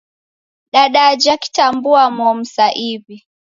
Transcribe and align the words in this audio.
Dadajha 0.73 1.33
kidambua-momu 1.43 2.43
saa 2.55 2.73
iw'i. 2.91 3.17